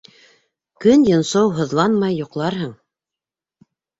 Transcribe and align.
Көн 0.85 1.03
йонсоу, 1.09 1.51
һыҙланмай 1.59 2.17
йоҡларһың... 2.23 2.75